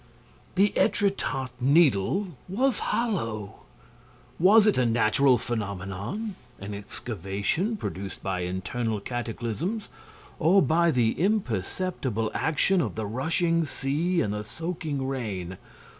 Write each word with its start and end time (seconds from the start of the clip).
The 0.55 0.73
Étretat 0.75 1.51
Needle 1.59 2.29
was 2.49 2.79
hollow! 2.89 3.59
Was 4.39 4.65
it 4.65 4.75
a 4.79 4.83
natural 4.83 5.37
phenomenon, 5.37 6.33
an 6.59 6.73
excavation 6.73 7.77
produced 7.77 8.23
by 8.23 8.39
internal 8.39 8.99
cataclysms 8.99 9.89
or 10.39 10.59
by 10.63 10.89
the 10.89 11.11
imperceptible 11.19 12.31
action 12.33 12.81
of 12.81 12.95
the 12.95 13.05
rushing 13.05 13.63
sea 13.63 14.21
and 14.21 14.33
the 14.33 14.43
soaking 14.43 15.07
rain? 15.07 15.59